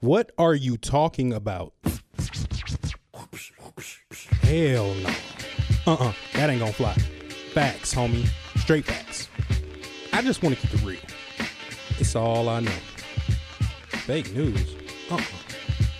[0.00, 1.72] What are you talking about?
[4.42, 5.10] Hell no.
[5.86, 6.92] Uh uh that ain't gonna fly.
[7.52, 8.28] Facts, homie.
[8.60, 9.28] Straight facts.
[10.12, 11.00] I just wanna keep it real.
[11.98, 12.70] It's all I know.
[13.88, 14.76] Fake news?
[15.10, 15.20] Uh uh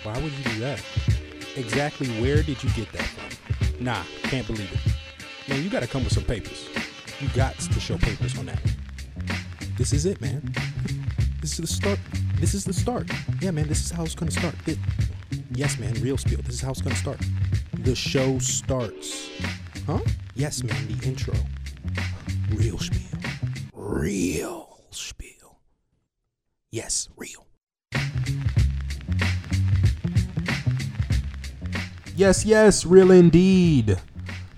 [0.03, 0.81] Why would you do that?
[1.57, 3.83] Exactly where did you get that from?
[3.83, 5.49] Nah, can't believe it.
[5.49, 6.69] Man, you gotta come with some papers.
[7.19, 8.61] You got to show papers on that.
[9.77, 10.53] This is it, man.
[11.41, 11.99] This is the start.
[12.39, 13.09] This is the start.
[13.41, 14.55] Yeah, man, this is how it's gonna start.
[14.65, 14.77] It,
[15.51, 16.41] yes, man, real spiel.
[16.41, 17.19] This is how it's gonna start.
[17.73, 19.29] The show starts.
[19.85, 19.99] Huh?
[20.35, 21.33] Yes, man, the intro.
[22.51, 23.19] Real spiel.
[23.73, 25.59] Real spiel.
[26.71, 27.45] Yes, real.
[32.15, 33.99] Yes, yes, real indeed.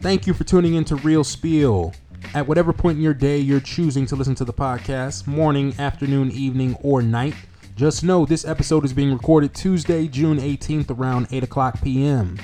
[0.02, 1.93] Thank you for tuning in to Real Spiel.
[2.35, 6.32] At whatever point in your day you're choosing to listen to the podcast, morning, afternoon,
[6.32, 7.34] evening, or night,
[7.81, 12.38] just know this episode is being recorded Tuesday, June 18th around 8 o'clock p.m.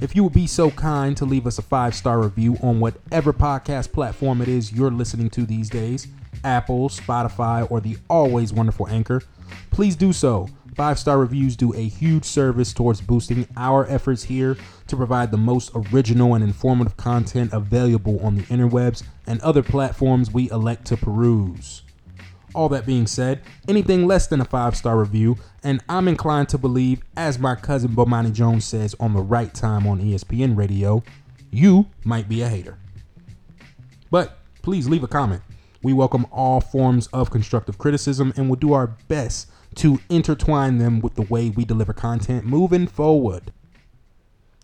[0.00, 3.34] If you would be so kind to leave us a five star review on whatever
[3.34, 6.08] podcast platform it is you're listening to these days
[6.44, 9.20] Apple, Spotify, or the always wonderful Anchor
[9.70, 10.48] please do so.
[10.76, 15.36] Five star reviews do a huge service towards boosting our efforts here to provide the
[15.36, 20.96] most original and informative content available on the interwebs and other platforms we elect to
[20.96, 21.82] peruse.
[22.54, 26.58] All that being said, anything less than a five star review, and I'm inclined to
[26.58, 31.02] believe, as my cousin Bomani Jones says on the right time on ESPN radio,
[31.50, 32.78] you might be a hater.
[34.10, 35.42] But please leave a comment.
[35.82, 41.00] We welcome all forms of constructive criticism and will do our best to intertwine them
[41.00, 43.52] with the way we deliver content moving forward.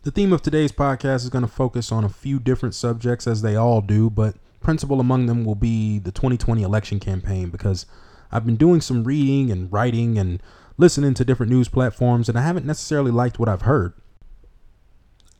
[0.02, 3.42] The theme of today's podcast is going to focus on a few different subjects, as
[3.42, 7.86] they all do, but principal among them will be the 2020 election campaign because
[8.32, 10.42] I've been doing some reading and writing and
[10.76, 13.92] listening to different news platforms, and I haven't necessarily liked what I've heard.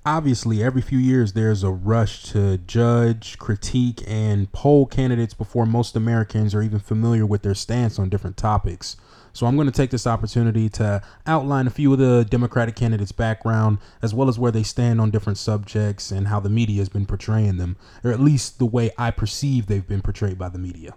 [0.04, 5.97] Obviously, every few years there's a rush to judge, critique, and poll candidates before most
[5.97, 8.97] Americans are even familiar with their stance on different topics.
[9.36, 13.12] So I'm going to take this opportunity to outline a few of the Democratic candidates'
[13.12, 16.88] background, as well as where they stand on different subjects and how the media has
[16.88, 20.58] been portraying them, or at least the way I perceive they've been portrayed by the
[20.58, 20.94] media.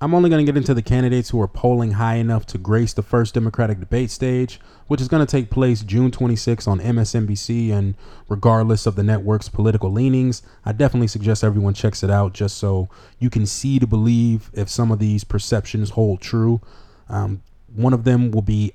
[0.00, 2.94] I'm only going to get into the candidates who are polling high enough to grace
[2.94, 7.70] the first Democratic debate stage, which is going to take place June 26 on MSNBC.
[7.72, 7.94] And
[8.26, 12.88] regardless of the network's political leanings, I definitely suggest everyone checks it out just so
[13.18, 16.62] you can see to believe if some of these perceptions hold true.
[17.08, 17.42] Um,
[17.74, 18.72] one of them will be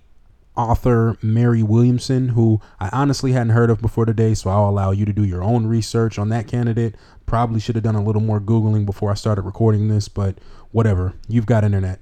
[0.56, 5.06] author Mary Williamson, who I honestly hadn't heard of before today, so I'll allow you
[5.06, 6.95] to do your own research on that candidate.
[7.25, 10.38] Probably should have done a little more Googling before I started recording this, but
[10.72, 11.13] whatever.
[11.28, 12.00] You've got internet.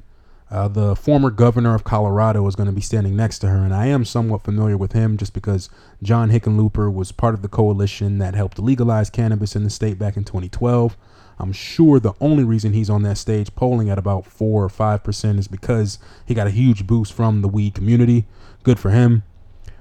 [0.49, 3.73] Uh, the former governor of Colorado is going to be standing next to her, and
[3.73, 5.69] I am somewhat familiar with him just because
[6.01, 10.15] John Hickenlooper was part of the coalition that helped legalize cannabis in the state back
[10.15, 10.95] in 2012.
[11.39, 15.39] I'm sure the only reason he's on that stage polling at about 4 or 5%
[15.39, 18.25] is because he got a huge boost from the weed community.
[18.63, 19.23] Good for him.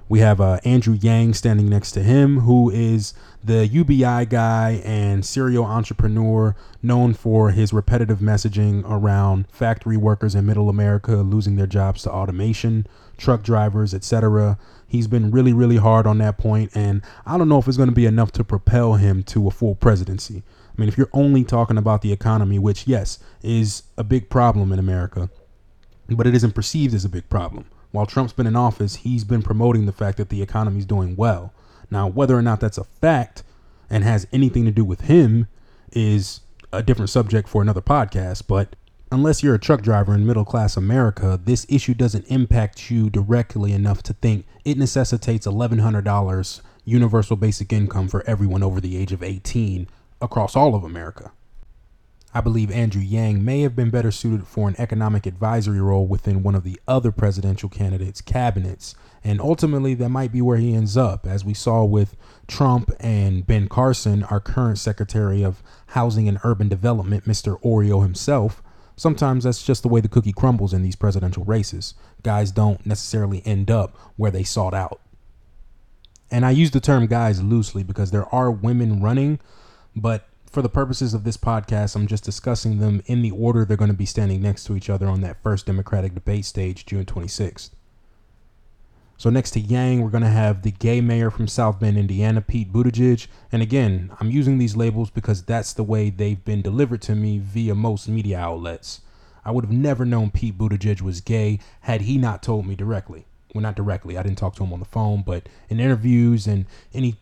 [0.09, 3.12] We have uh, Andrew Yang standing next to him, who is
[3.43, 10.47] the UBI guy and serial entrepreneur known for his repetitive messaging around factory workers in
[10.47, 12.87] middle America losing their jobs to automation,
[13.17, 14.56] truck drivers, etc.
[14.87, 17.88] He's been really, really hard on that point, and I don't know if it's going
[17.88, 20.44] to be enough to propel him to a full presidency.
[20.76, 24.72] I mean, if you're only talking about the economy, which, yes, is a big problem
[24.72, 25.31] in America,
[26.09, 27.66] but it isn't perceived as a big problem.
[27.92, 31.16] While Trump's been in office, he's been promoting the fact that the economy is doing
[31.16, 31.54] well.
[31.91, 33.42] Now, whether or not that's a fact
[33.88, 35.47] and has anything to do with him
[35.92, 36.41] is
[36.72, 38.47] a different subject for another podcast.
[38.47, 38.76] But
[39.10, 43.72] unless you're a truck driver in middle class America, this issue doesn't impact you directly
[43.72, 49.22] enough to think it necessitates $1,100 universal basic income for everyone over the age of
[49.22, 49.88] 18
[50.21, 51.32] across all of America.
[52.37, 56.43] I believe Andrew Yang may have been better suited for an economic advisory role within
[56.43, 58.94] one of the other presidential candidates' cabinets,
[59.25, 62.14] and ultimately that might be where he ends up, as we saw with
[62.46, 67.58] Trump and Ben Carson, our current Secretary of Housing and Urban Development, Mr.
[67.62, 68.62] Oreo himself.
[68.96, 71.94] Sometimes that's just the way the cookie crumbles in these presidential races.
[72.23, 75.00] Guys don't necessarily end up where they sought out.
[76.31, 79.38] And I use the term guys loosely because there are women running,
[79.96, 83.76] but for the purposes of this podcast, I'm just discussing them in the order they're
[83.76, 87.04] going to be standing next to each other on that first Democratic debate stage, June
[87.04, 87.70] 26th.
[89.19, 92.43] So next to Yang, we're going to have the gay mayor from South Bend, Indiana,
[92.43, 93.28] Pete Buttigieg.
[93.50, 97.38] And again, I'm using these labels because that's the way they've been delivered to me
[97.38, 99.00] via most media outlets.
[99.44, 103.25] I would have never known Pete Buttigieg was gay had he not told me directly.
[103.54, 104.19] well, not directly.
[104.19, 107.16] I didn't talk to him on the phone, but in interviews and any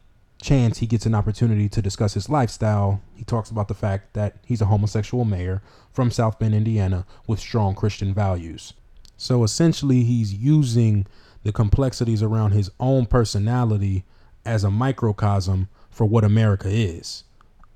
[0.45, 4.37] chance he gets an opportunity to discuss his lifestyle, he talks about the fact that
[4.45, 5.63] he's a homosexual mayor
[5.93, 8.75] from South Bend, Indiana, with strong Christian values.
[9.17, 11.07] So essentially, he's using
[11.43, 14.05] the complexities around his own personality
[14.45, 17.25] as a microcosm for what America is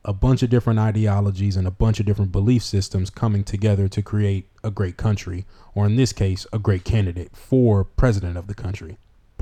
[0.04, 4.00] a bunch of different ideologies and a bunch of different belief systems coming together to
[4.00, 5.44] create a great country,
[5.74, 8.96] or in this case, a great candidate for president of the country.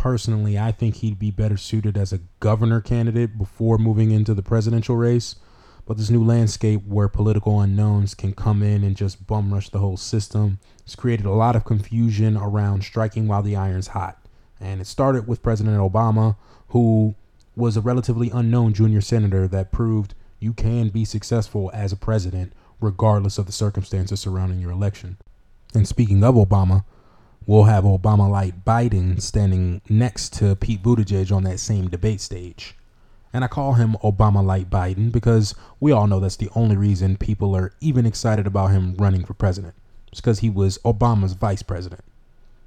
[0.07, 4.43] Personally, I think he'd be better suited as a governor candidate before moving into the
[4.43, 5.35] presidential race.
[5.85, 9.81] But this new landscape where political unknowns can come in and just bum rush the
[9.81, 14.25] whole system has created a lot of confusion around striking while the iron's hot.
[14.61, 16.37] And it started with President Obama,
[16.69, 17.17] who
[17.57, 22.53] was a relatively unknown junior senator that proved you can be successful as a president
[22.81, 25.17] regardless of the circumstances surrounding your election.
[25.75, 26.85] And speaking of Obama,
[27.47, 32.75] we'll have Obama light Biden standing next to Pete Buttigieg on that same debate stage.
[33.33, 37.17] And I call him Obama light Biden because we all know that's the only reason
[37.17, 39.75] people are even excited about him running for president.
[40.11, 42.03] It's because he was Obama's vice president.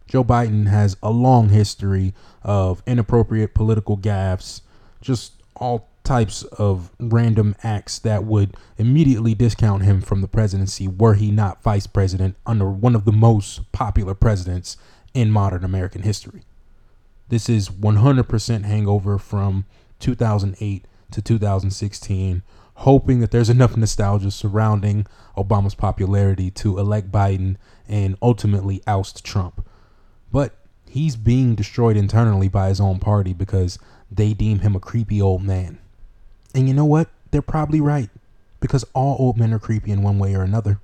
[0.08, 4.62] Joe Biden has a long history of inappropriate political gaffes,
[5.02, 11.14] just all types of random acts that would immediately discount him from the presidency were
[11.14, 14.76] he not vice president under one of the most popular presidents
[15.14, 16.42] in modern American history.
[17.28, 19.66] This is 100% hangover from
[20.00, 22.42] 2008 to 2016,
[22.74, 25.06] hoping that there's enough nostalgia surrounding
[25.38, 27.58] Obama's popularity to elect Biden
[27.88, 29.64] and ultimately oust Trump.
[30.32, 30.58] But
[30.90, 33.78] he's being destroyed internally by his own party because
[34.12, 35.78] they deem him a creepy old man.
[36.54, 37.10] And you know what?
[37.32, 38.10] They're probably right
[38.60, 40.80] because all old men are creepy in one way or another.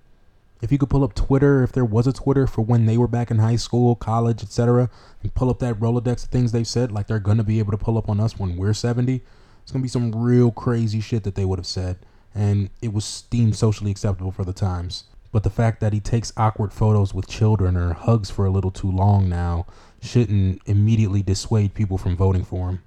[0.62, 3.08] If you could pull up Twitter, if there was a Twitter for when they were
[3.08, 4.90] back in high school, college, etc.,
[5.22, 7.78] and pull up that Rolodex of things they've said, like they're gonna be able to
[7.78, 9.22] pull up on us when we're 70,
[9.62, 11.98] it's gonna be some real crazy shit that they would have said.
[12.34, 15.06] And it was deemed socially acceptable for the times.
[15.32, 18.72] But the fact that he takes awkward photos with children or hugs for a little
[18.72, 19.66] too long now
[20.02, 22.84] shouldn't immediately dissuade people from voting for him.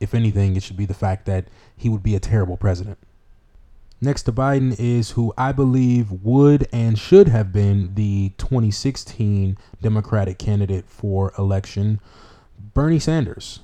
[0.00, 1.46] If anything, it should be the fact that
[1.76, 2.98] he would be a terrible president.
[4.00, 10.38] Next to Biden is who I believe would and should have been the 2016 Democratic
[10.38, 12.00] candidate for election,
[12.74, 13.58] Bernie Sanders,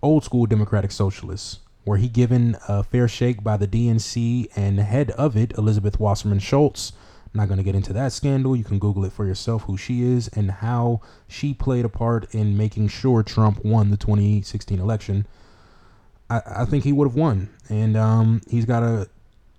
[0.00, 1.58] old school Democratic Socialist.
[1.84, 6.38] Were he given a fair shake by the DNC and head of it, Elizabeth Wasserman
[6.38, 6.92] Schultz?
[7.34, 8.54] Not going to get into that scandal.
[8.54, 12.32] You can Google it for yourself who she is and how she played a part
[12.32, 15.26] in making sure Trump won the 2016 election.
[16.30, 17.50] I, I think he would have won.
[17.68, 19.08] And um, he's got a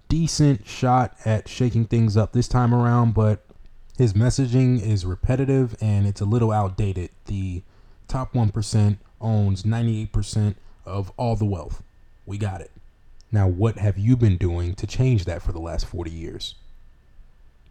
[0.09, 3.45] decent shot at shaking things up this time around, but
[3.97, 7.11] his messaging is repetitive and it's a little outdated.
[7.25, 7.61] The
[8.07, 11.83] top 1% owns 98% of all the wealth.
[12.25, 12.71] We got it.
[13.31, 16.55] Now, what have you been doing to change that for the last 40 years?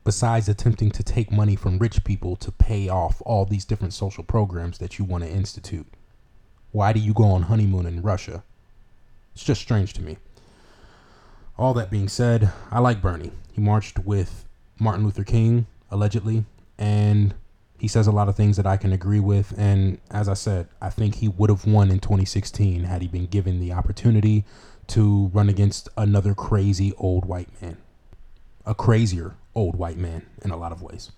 [0.04, 4.24] Besides attempting to take money from rich people to pay off all these different social
[4.24, 5.86] programs that you want to institute,
[6.72, 8.42] why do you go on honeymoon in Russia?
[9.34, 10.18] It's just strange to me.
[11.58, 13.32] All that being said, I like Bernie.
[13.52, 14.46] He marched with
[14.78, 16.44] Martin Luther King, allegedly,
[16.78, 17.34] and
[17.78, 19.54] he says a lot of things that I can agree with.
[19.56, 23.26] And as I said, I think he would have won in 2016 had he been
[23.26, 24.44] given the opportunity
[24.88, 27.78] to run against another crazy old white man.
[28.66, 31.12] A crazier old white man in a lot of ways.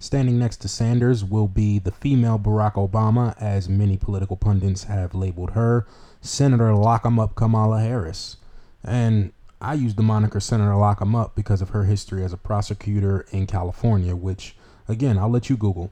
[0.00, 5.14] Standing next to Sanders will be the female Barack Obama, as many political pundits have
[5.14, 5.86] labeled her,
[6.20, 8.36] Senator Lock 'em Up Kamala Harris.
[8.82, 12.36] And I use the moniker Senator Lock 'em Up because of her history as a
[12.36, 14.56] prosecutor in California, which,
[14.88, 15.90] again, I'll let you Google.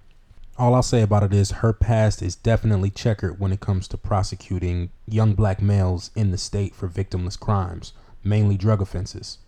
[0.58, 3.96] All I'll say about it is her past is definitely checkered when it comes to
[3.96, 9.38] prosecuting young black males in the state for victimless crimes, mainly drug offenses.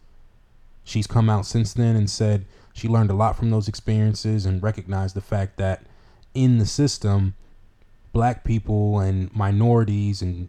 [0.85, 4.63] She's come out since then and said she learned a lot from those experiences and
[4.63, 5.85] recognized the fact that
[6.35, 7.35] in the system,
[8.13, 10.49] black people and minorities and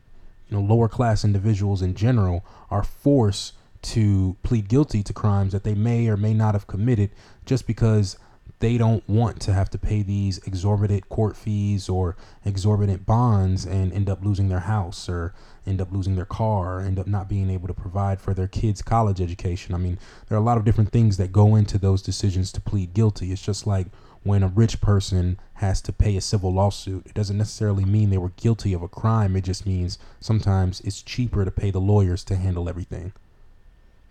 [0.50, 5.64] you know lower class individuals in general are forced to plead guilty to crimes that
[5.64, 7.12] they may or may not have committed
[7.46, 8.18] just because
[8.66, 13.94] they don't want to have to pay these exorbitant court fees or exorbitant bonds and
[13.94, 15.36] end up losing their house or
[15.68, 18.48] end up losing their car, or end up not being able to provide for their
[18.48, 19.76] kids' college education.
[19.76, 22.62] I mean, there are a lot of different things that go into those decisions to
[22.62, 23.32] plead guilty.
[23.32, 23.86] It's just like
[24.24, 28.18] when a rich person has to pay a civil lawsuit, it doesn't necessarily mean they
[28.18, 29.36] were guilty of a crime.
[29.36, 33.14] It just means sometimes it's cheaper to pay the lawyers to handle everything.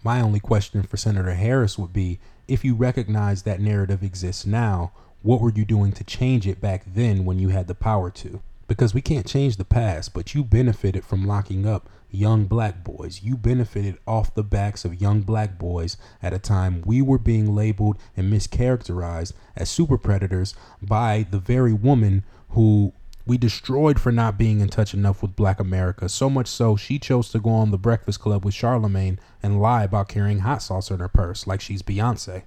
[0.04, 4.92] My only question for Senator Harris would be if you recognize that narrative exists now,
[5.22, 8.42] what were you doing to change it back then when you had the power to?
[8.66, 13.22] Because we can't change the past, but you benefited from locking up young black boys.
[13.22, 17.54] You benefited off the backs of young black boys at a time we were being
[17.54, 22.92] labeled and mischaracterized as super predators by the very woman who
[23.26, 26.08] we destroyed for not being in touch enough with black America.
[26.08, 29.84] So much so, she chose to go on the Breakfast Club with Charlemagne and lie
[29.84, 32.42] about carrying hot sauce in her purse like she's Beyonce.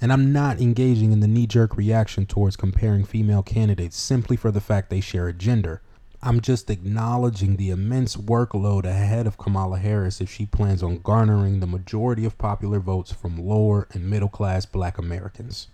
[0.00, 4.50] And I'm not engaging in the knee jerk reaction towards comparing female candidates simply for
[4.50, 5.82] the fact they share a gender.
[6.22, 11.60] I'm just acknowledging the immense workload ahead of Kamala Harris if she plans on garnering
[11.60, 15.68] the majority of popular votes from lower and middle class black Americans.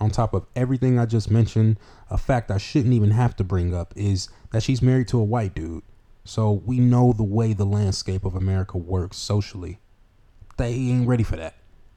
[0.00, 1.78] On top of everything I just mentioned,
[2.10, 5.24] a fact I shouldn't even have to bring up is that she's married to a
[5.24, 5.82] white dude.
[6.24, 9.80] So we know the way the landscape of America works socially.
[10.56, 11.54] They ain't ready for that.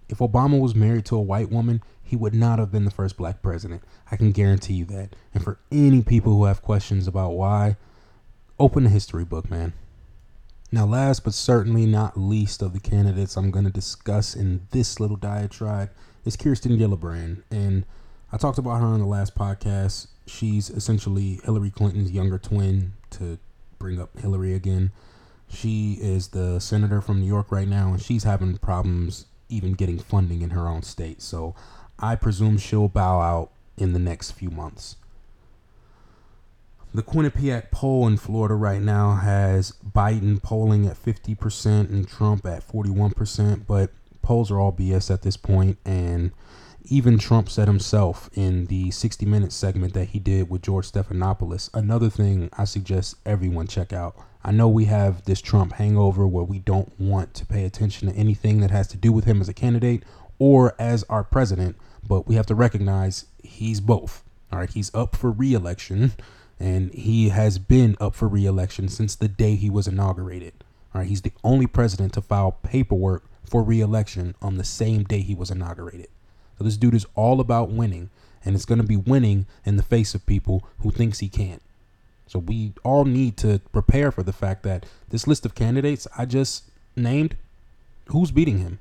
[0.10, 3.18] If Obama was married to a white woman, he would not have been the first
[3.18, 3.84] black president.
[4.12, 5.16] I can guarantee you that.
[5.34, 7.78] And for any people who have questions about why,
[8.60, 9.74] open the history book, man.
[10.72, 15.00] Now, last but certainly not least of the candidates I'm going to discuss in this
[15.00, 15.92] little diatribe
[16.26, 17.44] is Kirsten Gillibrand.
[17.50, 17.86] And
[18.32, 20.08] I talked about her on the last podcast.
[20.26, 23.38] She's essentially Hillary Clinton's younger twin, to
[23.80, 24.92] bring up Hillary again.
[25.50, 30.00] She is the senator from New York right now, and she's having problems even getting
[30.00, 31.22] funding in her own state.
[31.22, 31.56] So
[32.00, 34.96] I presume she'll bow out in the next few months.
[36.94, 42.68] The Quinnipiac poll in Florida right now has Biden polling at 50% and Trump at
[42.68, 46.32] 41%, but polls are all BS at this point, and
[46.86, 51.70] even Trump said himself in the 60 minute segment that he did with George Stephanopoulos.
[51.74, 54.16] Another thing I suggest everyone check out.
[54.44, 58.16] I know we have this Trump hangover where we don't want to pay attention to
[58.16, 60.04] anything that has to do with him as a candidate
[60.40, 61.76] or as our president,
[62.08, 64.24] but we have to recognize he's both.
[64.52, 66.14] All right, he's up for reelection
[66.60, 70.54] and he has been up for reelection since the day he was inaugurated.
[70.94, 75.20] All right, he's the only president to file paperwork for reelection on the same day
[75.20, 76.08] he was inaugurated.
[76.58, 78.10] So this dude is all about winning,
[78.44, 81.62] and it's going to be winning in the face of people who thinks he can't.
[82.28, 86.26] So we all need to prepare for the fact that this list of candidates I
[86.26, 86.64] just
[86.96, 87.36] named,
[88.06, 88.80] who's beating him?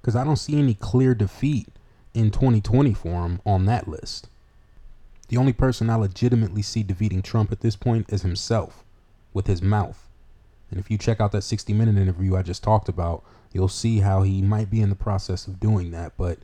[0.00, 1.68] Because I don't see any clear defeat
[2.14, 4.28] in 2020 for him on that list.
[5.28, 8.84] The only person I legitimately see defeating Trump at this point is himself
[9.32, 10.08] with his mouth.
[10.72, 14.00] And if you check out that 60 minute interview I just talked about, you'll see
[14.00, 16.14] how he might be in the process of doing that.
[16.16, 16.38] But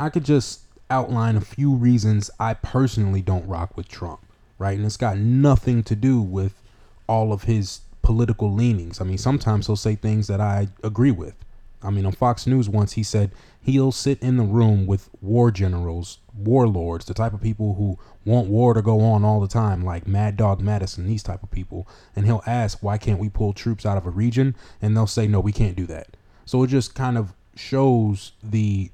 [0.00, 4.20] I could just outline a few reasons I personally don't rock with Trump,
[4.58, 4.76] right?
[4.76, 6.60] And it's got nothing to do with
[7.06, 9.00] all of his political leanings.
[9.00, 11.34] I mean, sometimes he'll say things that I agree with.
[11.82, 15.50] I mean, on Fox News once he said he'll sit in the room with war
[15.50, 19.84] generals, warlords, the type of people who want war to go on all the time,
[19.84, 23.52] like Mad Dog Mattis, these type of people, and he'll ask, "Why can't we pull
[23.52, 26.68] troops out of a region?" And they'll say, "No, we can't do that." So it
[26.68, 28.90] just kind of shows the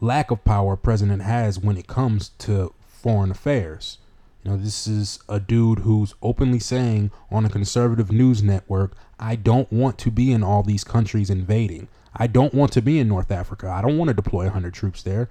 [0.00, 3.98] lack of power president has when it comes to foreign affairs.
[4.42, 9.36] You know, this is a dude who's openly saying on a conservative news network, I
[9.36, 11.88] don't want to be in all these countries invading.
[12.16, 13.68] I don't want to be in North Africa.
[13.68, 15.28] I don't want to deploy 100 troops there.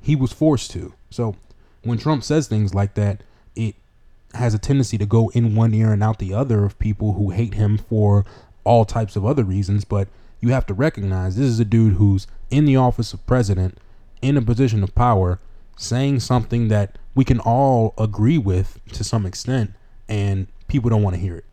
[0.00, 0.92] He was forced to.
[1.10, 1.36] So
[1.82, 3.22] when Trump says things like that,
[3.54, 3.74] it
[4.34, 7.30] has a tendency to go in one ear and out the other of people who
[7.30, 8.24] hate him for
[8.64, 9.84] all types of other reasons.
[9.84, 10.08] But
[10.40, 13.78] you have to recognize this is a dude who's in the office of president,
[14.20, 15.38] in a position of power,
[15.76, 19.72] saying something that we can all agree with to some extent,
[20.08, 21.44] and people don't want to hear it.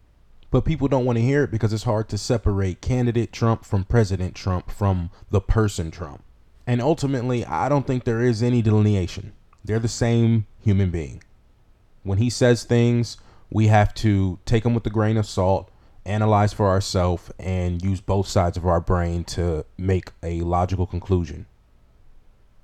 [0.54, 3.86] But people don't want to hear it because it's hard to separate candidate Trump from
[3.86, 6.24] President Trump from the person Trump.
[6.68, 9.34] And ultimately, I don't think there is any delineation.
[9.66, 11.24] They're the same human being.
[12.04, 13.18] When he says things,
[13.50, 15.72] we have to take them with a grain of salt
[16.06, 21.48] analyze for ourselves, and use both sides of our brain to make a logical conclusion.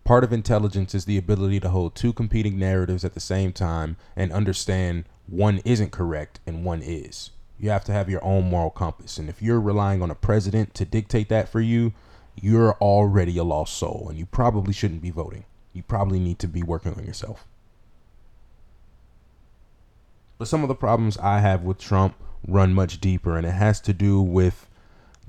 [0.04, 3.98] Part of intelligence is the ability to hold two competing narratives at the same time
[4.16, 7.32] and understand one isn't correct and one is.
[7.60, 9.18] You have to have your own moral compass.
[9.18, 11.94] And if you're relying on a president to dictate that for you,
[12.42, 15.44] you're already a lost soul and you probably shouldn't be voting.
[15.74, 17.46] You probably need to be working on yourself.
[20.38, 22.16] But some of the problems I have with Trump
[22.48, 24.68] run much deeper and it has to do with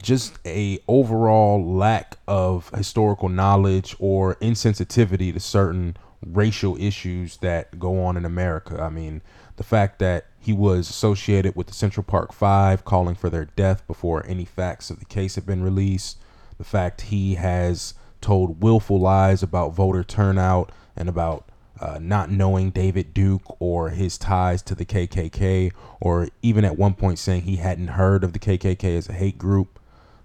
[0.01, 8.03] just a overall lack of historical knowledge or insensitivity to certain racial issues that go
[8.05, 8.81] on in America.
[8.81, 9.21] I mean,
[9.57, 13.87] the fact that he was associated with the Central Park 5 calling for their death
[13.87, 16.17] before any facts of the case have been released,
[16.57, 17.93] the fact he has
[18.23, 21.47] told willful lies about voter turnout and about
[21.79, 26.95] uh, not knowing David Duke or his ties to the KKK, or even at one
[26.95, 29.79] point saying he hadn't heard of the KKK as a hate group.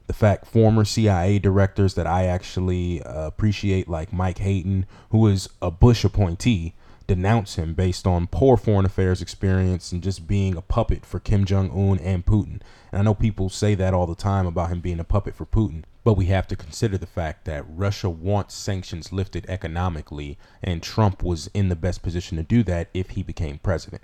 [0.07, 5.49] The fact former CIA directors that I actually uh, appreciate, like Mike Hayden, who is
[5.61, 6.73] a Bush appointee,
[7.07, 11.45] denounce him based on poor foreign affairs experience and just being a puppet for Kim
[11.45, 12.61] Jong un and Putin.
[12.91, 15.45] And I know people say that all the time about him being a puppet for
[15.45, 20.81] Putin, but we have to consider the fact that Russia wants sanctions lifted economically, and
[20.81, 24.03] Trump was in the best position to do that if he became president.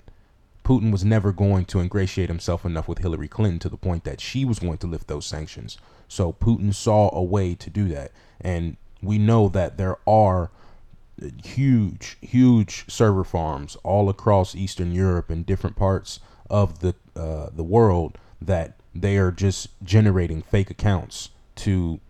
[0.64, 4.20] Putin was never going to ingratiate himself enough with Hillary Clinton to the point that
[4.20, 5.76] she was going to lift those sanctions.
[6.06, 8.12] So Putin saw a way to do that.
[8.40, 10.50] And we know that there are
[11.44, 17.62] huge, huge server farms all across Eastern Europe and different parts of the uh, the
[17.62, 22.00] world that they are just generating fake accounts to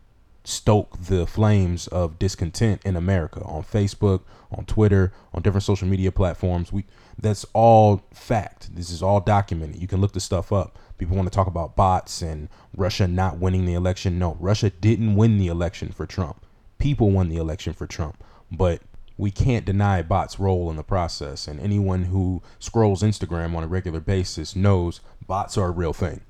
[0.45, 6.11] stoke the flames of discontent in America on Facebook, on Twitter, on different social media
[6.11, 6.73] platforms.
[6.73, 6.85] We
[7.19, 8.75] that's all fact.
[8.75, 9.81] This is all documented.
[9.81, 10.79] You can look the stuff up.
[10.99, 14.19] People want to talk about bots and Russia not winning the election.
[14.19, 16.45] No, Russia didn't win the election for Trump.
[16.79, 18.23] People won the election for Trump.
[18.51, 18.83] But
[19.23, 21.47] we can't deny bots' role in the process.
[21.47, 26.23] And anyone who scrolls Instagram on a regular basis knows bots are a real thing.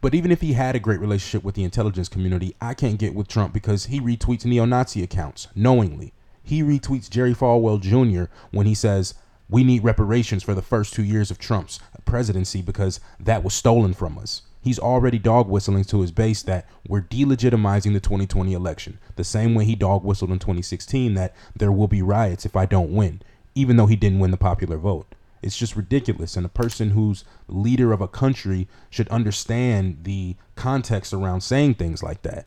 [0.00, 3.14] But even if he had a great relationship with the intelligence community, I can't get
[3.14, 6.12] with Trump because he retweets neo Nazi accounts knowingly.
[6.42, 8.24] He retweets Jerry Falwell Jr.
[8.50, 9.14] when he says,
[9.48, 13.94] We need reparations for the first two years of Trump's presidency because that was stolen
[13.94, 18.98] from us he's already dog whistling to his base that we're delegitimizing the 2020 election,
[19.16, 22.64] the same way he dog whistled in 2016 that there will be riots if I
[22.64, 23.20] don't win,
[23.54, 25.14] even though he didn't win the popular vote.
[25.42, 26.36] It's just ridiculous.
[26.36, 32.02] And a person who's leader of a country should understand the context around saying things
[32.02, 32.46] like that.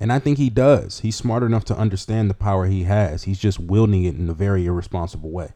[0.00, 1.00] And I think he does.
[1.00, 3.24] He's smart enough to understand the power he has.
[3.24, 5.52] He's just wielding it in a very irresponsible way.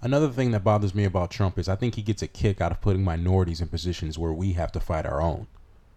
[0.00, 2.70] Another thing that bothers me about Trump is I think he gets a kick out
[2.70, 5.48] of putting minorities in positions where we have to fight our own.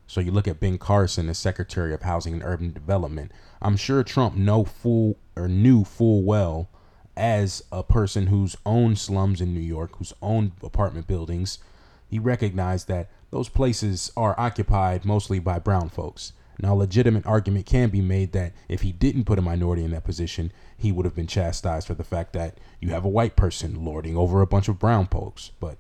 [0.08, 3.32] So you look at Ben Carson as Secretary of Housing and Urban Development.
[3.62, 6.70] I'm sure Trump know full or knew full well
[7.16, 11.60] as a person who's owned slums in New York, who's owned apartment buildings,
[12.08, 16.34] he recognized that those places are occupied mostly by brown folks.
[16.62, 19.92] Now, a legitimate argument can be made that if he didn't put a minority in
[19.92, 23.36] that position, he would have been chastised for the fact that you have a white
[23.36, 25.50] person lording over a bunch of brown folks.
[25.60, 25.80] But,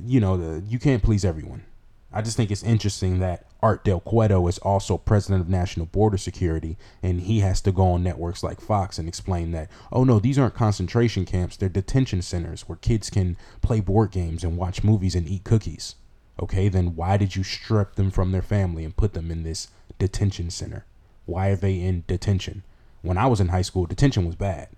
[0.00, 1.64] you know, the, you can't please everyone.
[2.12, 6.18] I just think it's interesting that Art Del Cueto is also president of National Border
[6.18, 10.20] Security, and he has to go on networks like Fox and explain that, oh no,
[10.20, 14.84] these aren't concentration camps, they're detention centers where kids can play board games and watch
[14.84, 15.96] movies and eat cookies.
[16.40, 19.68] Okay, then why did you strip them from their family and put them in this
[19.98, 20.84] detention center?
[21.26, 22.62] Why are they in detention?
[23.02, 24.68] When I was in high school, detention was bad.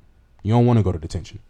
[0.43, 1.41] You don't want to go to detention.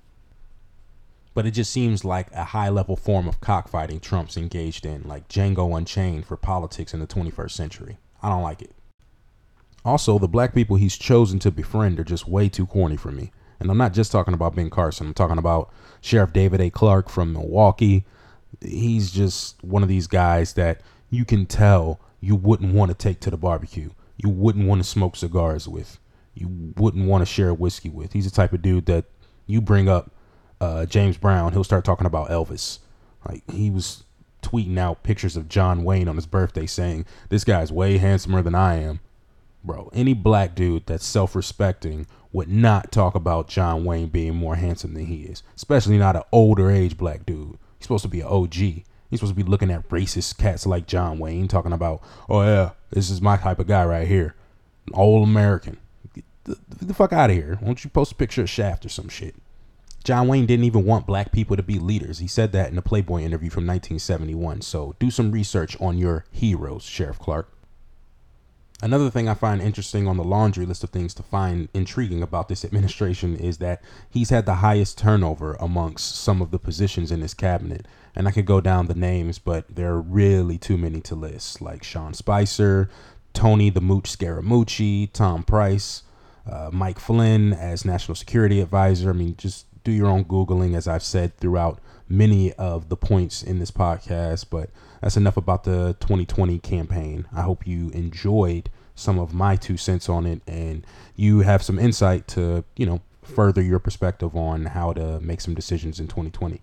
[1.35, 5.29] But it just seems like a high level form of cockfighting Trump's engaged in, like
[5.29, 7.99] Django Unchained for politics in the 21st century.
[8.23, 8.75] I don't like it.
[9.85, 13.33] Also, the black people he's chosen to befriend are just way too corny for me.
[13.61, 16.71] And I'm not just talking about Ben Carson, I'm talking about Sheriff David A.
[16.71, 18.05] Clarke from Milwaukee,
[18.67, 23.21] he's just one of these guys that you can tell you wouldn't want to take
[23.21, 23.91] to the barbecue.
[24.17, 25.99] You wouldn't want to smoke cigars with.
[26.35, 28.13] You wouldn't want to share whiskey with.
[28.13, 29.05] He's the type of dude that
[29.47, 30.11] you bring up
[30.61, 32.79] uh, James Brown, he'll start talking about Elvis.
[33.27, 34.05] Like he was
[34.43, 38.55] tweeting out pictures of John Wayne on his birthday saying, This guy's way handsomer than
[38.55, 39.01] I am.
[39.65, 44.57] Bro, any black dude that's self respecting would not talk about John Wayne being more
[44.57, 47.59] handsome than he is, especially not an older age black dude.
[47.79, 48.55] He's supposed to be an OG.
[48.55, 52.71] He's supposed to be looking at racist cats like John Wayne, talking about, oh yeah,
[52.91, 54.35] this is my type of guy right here,
[54.93, 55.79] all American.
[56.15, 57.57] Get the, the fuck out of here!
[57.61, 59.37] Why don't you post a picture of Shaft or some shit?
[60.07, 62.21] John Wayne didn't even want black people to be leaders.
[62.21, 64.61] He said that in a Playboy interview from 1971.
[64.63, 67.53] So do some research on your heroes, Sheriff Clarke.
[68.83, 72.49] Another thing I find interesting on the laundry list of things to find intriguing about
[72.49, 77.23] this administration is that he's had the highest turnover amongst some of the positions in
[77.23, 77.87] his cabinet.
[78.15, 81.63] And I could go down the names, but there are really too many to list,
[81.63, 82.91] like Sean Spicer,
[83.33, 86.03] Tony the Mooch Scaramucci, Tom Price,
[86.51, 89.11] uh, Mike Flynn as National Security Advisor.
[89.11, 93.41] I mean, just do your own Googling, as I've said throughout many of the points
[93.41, 94.47] in this podcast.
[94.51, 94.71] But
[95.01, 97.27] that's enough about the 2020 campaign.
[97.33, 101.79] I hope you enjoyed some of my two cents on it and you have some
[101.79, 106.61] insight to, you know, further your perspective on how to make some decisions in 2020.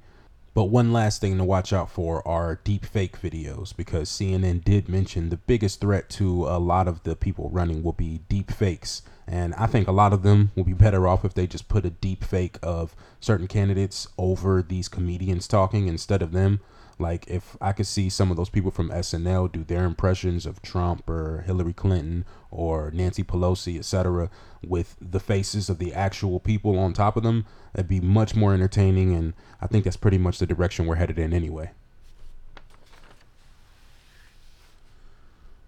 [0.53, 4.89] But one last thing to watch out for are deep fake videos because CNN did
[4.89, 9.01] mention the biggest threat to a lot of the people running will be deep fakes.
[9.27, 11.85] And I think a lot of them will be better off if they just put
[11.85, 16.59] a deep fake of certain candidates over these comedians talking instead of them.
[16.99, 20.61] Like if I could see some of those people from SNL do their impressions of
[20.61, 24.29] Trump or Hillary Clinton or Nancy Pelosi, etc.,
[24.65, 28.53] with the faces of the actual people on top of them, that'd be much more
[28.53, 29.15] entertaining.
[29.15, 31.71] And I think that's pretty much the direction we're headed in anyway.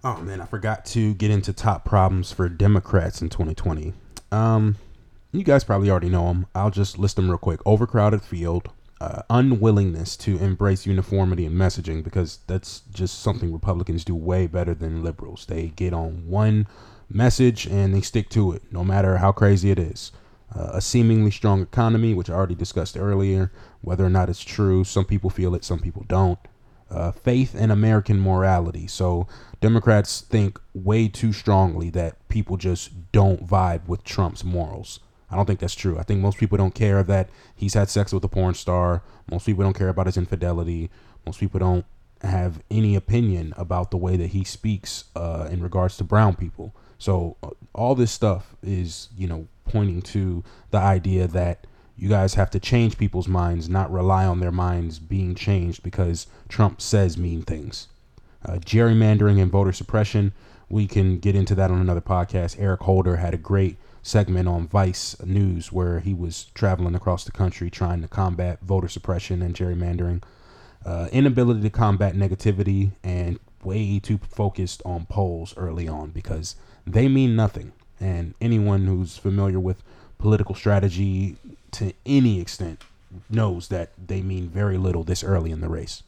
[0.06, 3.92] Oh man, I forgot to get into top problems for Democrats in 2020.
[4.32, 4.76] Um,
[5.32, 6.46] you guys probably already know them.
[6.54, 7.60] I'll just list them real quick.
[7.66, 8.70] Overcrowded field,
[9.02, 14.76] uh, unwillingness to embrace uniformity in messaging because that's just something Republicans do way better
[14.76, 15.48] than liberals.
[15.48, 16.68] They get on one
[17.10, 20.12] message and they stick to it, no matter how crazy it is.
[20.56, 24.84] Uh, a seemingly strong economy, which I already discussed earlier, whether or not it's true,
[24.84, 26.38] some people feel it, some people don't.
[26.96, 28.88] Uh, faith and American morality.
[28.88, 29.28] So
[29.60, 35.02] Democrats think way too strongly that people just don't vibe with Trump's morals.
[35.30, 36.00] I don't think that's true.
[36.00, 39.04] I think most people don't care that he's had sex with a porn star.
[39.30, 40.90] Most people don't care about his infidelity.
[41.26, 41.86] Most people don't
[42.22, 46.74] have any opinion about the way that he speaks uh, in regards to brown people.
[46.98, 52.34] So uh, all this stuff is, you know, pointing to the idea that you guys
[52.34, 57.18] have to change people's minds, not rely on their minds being changed because Trump says
[57.18, 57.88] mean things.
[58.44, 60.34] Uh, gerrymandering and voter suppression,
[60.70, 62.58] we can get into that on another podcast.
[62.60, 67.32] Eric Holder had a great segment on Vice News where he was traveling across the
[67.32, 70.22] country trying to combat voter suppression and gerrymandering,
[70.86, 76.56] uh, inability to combat negativity, and way too focused on polls early on because
[76.86, 77.72] they mean nothing.
[78.00, 79.82] And anyone who's familiar with
[80.20, 81.36] political strategy
[81.76, 82.84] to any extent
[83.30, 86.04] knows that they mean very little this early in the race.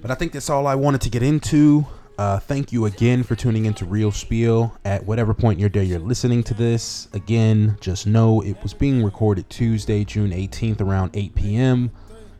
[0.00, 1.86] But I think that's all I wanted to get into.
[2.18, 5.84] Uh, thank you again for tuning into Real Spiel at whatever point in your day
[5.84, 7.06] you're listening to this.
[7.12, 11.92] Again, just know it was being recorded Tuesday, June 18th around 8 p.m.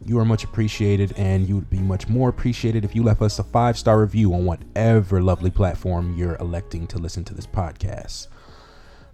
[0.05, 3.39] You are much appreciated, and you would be much more appreciated if you left us
[3.39, 8.29] a five star review on whatever lovely platform you're electing to listen to this podcast.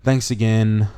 [0.02, 0.88] Thanks again.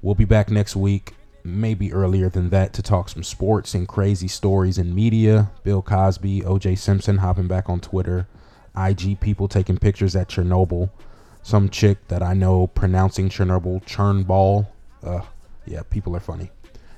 [0.00, 4.28] We'll be back next week, maybe earlier than that, to talk some sports and crazy
[4.28, 5.50] stories in media.
[5.64, 8.28] Bill Cosby, OJ Simpson hopping back on Twitter.
[8.76, 10.90] IG people taking pictures at Chernobyl.
[11.42, 14.68] Some chick that I know pronouncing Chernobyl Churnball.
[15.02, 15.22] Uh,
[15.66, 16.50] yeah, people are funny.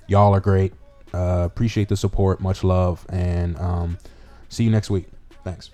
[0.06, 0.74] Y'all are great.
[1.14, 2.40] Uh, appreciate the support.
[2.40, 3.06] Much love.
[3.08, 3.98] And um,
[4.48, 5.06] see you next week.
[5.44, 5.70] Thanks.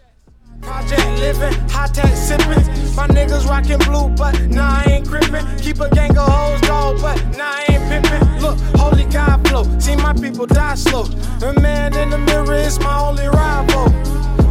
[0.60, 2.64] Project living, high tech sipping.
[2.94, 5.44] My niggas rocking blue, but nah, I ain't gripping.
[5.58, 8.40] Keep a gang of hoes, dog, but nah, I ain't pimping.
[8.40, 9.64] Look, holy God flow.
[9.78, 11.04] See my people die slow.
[11.38, 13.90] The man in the mirror is my only rival.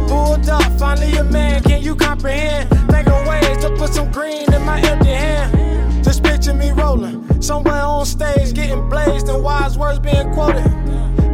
[0.08, 2.68] Pulled up, finally a man, can you comprehend?
[2.90, 6.04] Think of ways to put some green in my empty hand.
[6.04, 10.85] Just picture me rolling, somewhere on stage, getting blazed and wise words being quoted.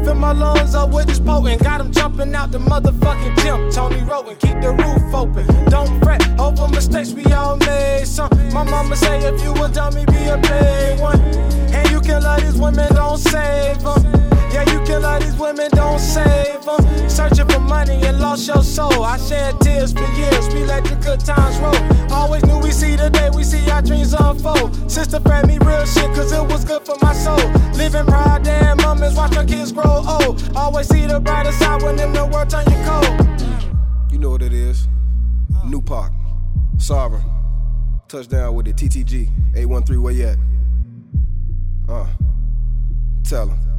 [0.04, 1.62] Fill my lungs up with this potent.
[1.62, 3.70] Got him jumping out the motherfucking gym.
[3.70, 5.46] Tony Roten, keep the roof open.
[5.70, 8.06] Don't fret over mistakes we all made.
[8.06, 11.20] Some my mama say if you a dummy, be a big one.
[11.72, 14.21] And you can love these women, don't save them.
[14.52, 17.08] Yeah, you can love these women, don't save them.
[17.08, 19.02] Searching for money and lost your soul.
[19.02, 22.12] I shed tears for years, we let the good times roll.
[22.12, 24.90] Always knew we see the day, we see our dreams unfold.
[24.90, 27.36] Sister fed me real shit, cause it was good for my soul.
[27.72, 30.42] Living proud, damn moments, watch my kids grow old.
[30.54, 34.12] Always see the brighter side when in the world turn you cold.
[34.12, 34.86] You know what it is.
[35.64, 36.12] New Park,
[36.76, 37.24] Sovereign,
[38.06, 40.38] touchdown with the TTG, 813, where at?
[41.88, 42.06] Uh,
[43.24, 43.71] tell them.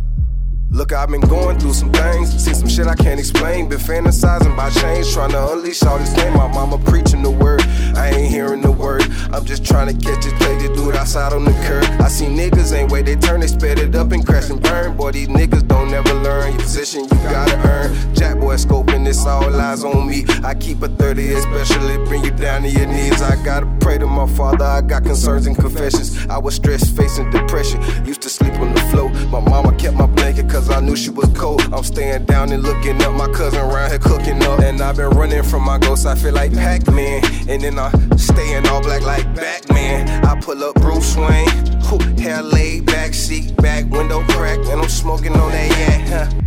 [0.73, 3.69] Look, I've been going through some things, see some shit I can't explain.
[3.69, 6.33] Been fantasizing about change, trying to unleash all this pain.
[6.33, 7.62] My mama preaching the word,
[7.95, 9.03] I ain't hearing the word.
[9.31, 11.86] I'm just trying to catch this play to do it outside on the curb.
[12.01, 14.97] I see niggas ain't wait, they turn, they sped it up and crash and burn.
[14.97, 16.53] Boy, these niggas don't never learn.
[16.53, 18.15] Your position you gotta earn.
[18.15, 20.25] Jack boy scoping, this all eyes on me.
[20.43, 23.21] I keep a 30, especially bring you down to your knees.
[23.21, 26.25] I gotta pray to my father, I got concerns and confessions.
[26.29, 29.09] I was stressed, facing depression, used to sleep on the floor.
[29.29, 31.62] My mama kept my blanket, cause cause I knew she was cold.
[31.73, 34.60] I'm staying down and looking up, my cousin around here cooking up.
[34.60, 37.23] And I've been running from my ghosts, I feel like Pac Man.
[37.49, 40.26] And then I stay in all black like Batman.
[40.26, 41.49] I pull up Bruce Wayne,
[41.84, 46.39] who hair laid, back seat, back window crack, and I'm smoking on that yak, huh?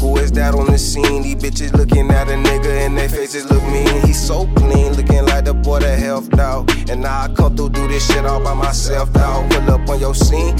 [0.00, 1.22] Who is that on the scene?
[1.22, 4.02] These bitches looking at a nigga and their faces look mean.
[4.02, 6.70] He's so clean, looking like the boy that helped out.
[6.90, 9.50] And now I come through, do this shit all by myself, dog.
[9.50, 10.54] Pull up on your scene,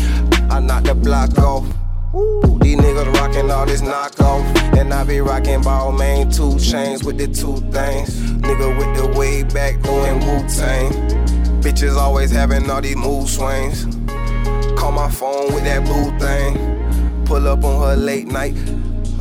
[0.51, 1.67] I knock the block off.
[2.15, 4.43] These niggas rockin' all this knockoff.
[4.79, 8.21] And I be rockin' Balmain, two chains with the two things.
[8.41, 10.93] Nigga with the way back doing Wu Tang.
[11.61, 13.87] Bitches always having all these mood swings.
[14.79, 17.25] Call my phone with that blue thing.
[17.25, 18.55] Pull up on her late night.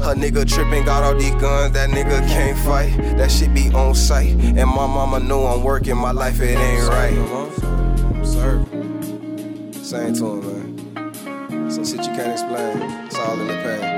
[0.03, 2.95] Her nigga trippin', got all these guns, that nigga can't fight.
[3.17, 4.36] That shit be on sight.
[4.36, 7.15] And my mama know I'm working, my life it ain't right.
[9.84, 10.62] Same to him, man.
[11.74, 12.84] Some shit you can't explain.
[13.08, 13.92] It's all in the pain.